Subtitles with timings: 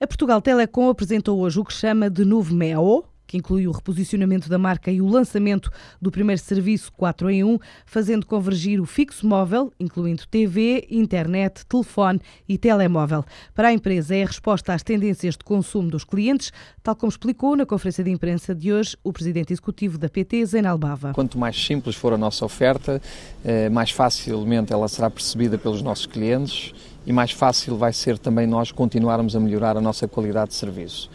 [0.00, 4.48] A Portugal Telecom apresentou hoje o que chama de novo MEO, que inclui o reposicionamento
[4.48, 9.26] da marca e o lançamento do primeiro serviço 4 em 1, fazendo convergir o fixo
[9.26, 13.24] móvel, incluindo TV, internet, telefone e telemóvel.
[13.52, 17.56] Para a empresa, é a resposta às tendências de consumo dos clientes, tal como explicou
[17.56, 21.12] na conferência de imprensa de hoje o presidente executivo da PT, Zainal Bava.
[21.12, 23.02] Quanto mais simples for a nossa oferta,
[23.44, 26.72] eh, mais facilmente ela será percebida pelos nossos clientes
[27.08, 31.10] e mais fácil vai ser também nós continuarmos a melhorar a nossa qualidade de serviço.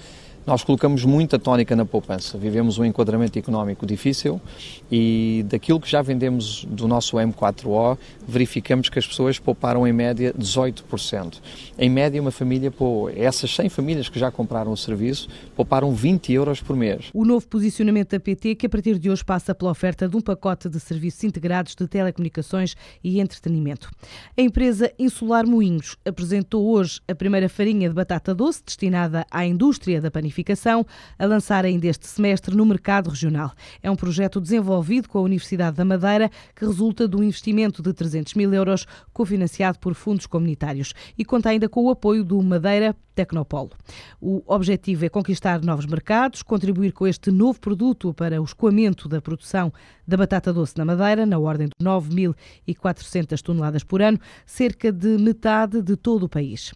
[0.46, 2.38] Nós colocamos muita tónica na poupança.
[2.38, 4.42] Vivemos um enquadramento económico difícil
[4.92, 10.34] e daquilo que já vendemos do nosso M4O, verificamos que as pessoas pouparam em média
[10.38, 11.40] 18%.
[11.80, 12.74] Em média, uma família,
[13.16, 17.06] essas 100 famílias que já compraram o serviço, pouparam 20 euros por mês.
[17.14, 20.22] O novo posicionamento da PT, que a partir de hoje passa pela oferta de um
[20.22, 23.90] pacote de serviços integrados de telecomunicações e entretenimento.
[24.38, 30.02] A empresa Insular Moinhos apresentou hoje a primeira farinha de batata doce destinada à indústria
[30.02, 30.84] da panificação Qualificação
[31.20, 33.54] a lançar ainda este semestre no mercado regional.
[33.84, 37.94] É um projeto desenvolvido com a Universidade da Madeira que resulta de um investimento de
[37.94, 42.96] 300 mil euros cofinanciado por fundos comunitários e conta ainda com o apoio do Madeira
[43.14, 43.70] Tecnopolo.
[44.20, 49.22] O objetivo é conquistar novos mercados, contribuir com este novo produto para o escoamento da
[49.22, 49.72] produção
[50.08, 55.82] da batata doce na Madeira, na ordem de 9.400 toneladas por ano, cerca de metade
[55.82, 56.74] de todo o país.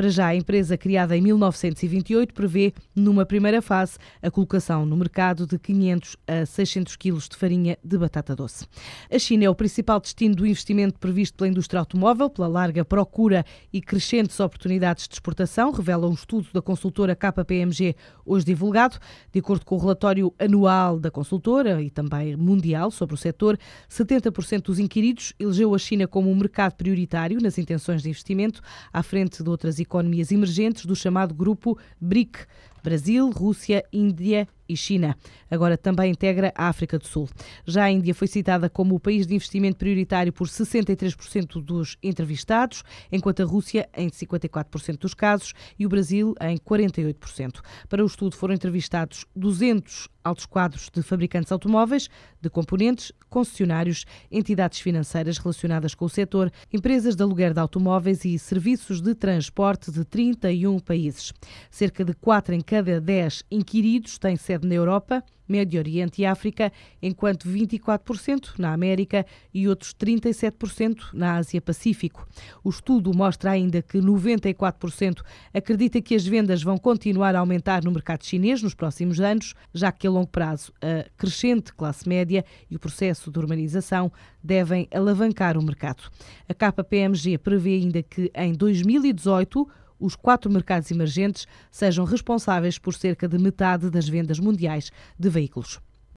[0.00, 5.46] Para já, a empresa criada em 1928 prevê, numa primeira fase, a colocação no mercado
[5.46, 8.66] de 500 a 600 quilos de farinha de batata doce.
[9.12, 13.44] A China é o principal destino do investimento previsto pela indústria automóvel, pela larga procura
[13.70, 18.96] e crescentes oportunidades de exportação, revela um estudo da consultora KPMG hoje divulgado.
[19.30, 23.58] De acordo com o relatório anual da consultora e também mundial sobre o setor,
[23.90, 29.02] 70% dos inquiridos elegeu a China como um mercado prioritário nas intenções de investimento, à
[29.02, 29.89] frente de outras economias
[30.32, 32.46] emergentes do chamado grupo BRIC.
[32.82, 35.16] Brasil, Rússia, Índia e China.
[35.50, 37.28] Agora também integra a África do Sul.
[37.66, 42.84] Já a Índia foi citada como o país de investimento prioritário por 63% dos entrevistados,
[43.10, 47.60] enquanto a Rússia em 54% dos casos e o Brasil em 48%.
[47.88, 52.08] Para o estudo foram entrevistados 200 altos quadros de fabricantes automóveis,
[52.40, 58.38] de componentes, concessionários, entidades financeiras relacionadas com o setor, empresas de aluguer de automóveis e
[58.38, 61.32] serviços de transporte de 31 países.
[61.70, 66.72] Cerca de 4 em cada 10 inquiridos têm sede na Europa Médio Oriente e África,
[67.02, 72.24] enquanto 24% na América e outros 37% na Ásia-Pacífico.
[72.62, 75.22] O estudo mostra ainda que 94%
[75.52, 79.90] acredita que as vendas vão continuar a aumentar no mercado chinês nos próximos anos, já
[79.90, 85.58] que a longo prazo a crescente classe média e o processo de urbanização devem alavancar
[85.58, 86.04] o mercado.
[86.48, 89.68] A KPMG prevê ainda que em 2018
[90.00, 95.80] os quatro mercados emergentes sejam responsáveis por cerca de metade das vendas mundiais de veículos.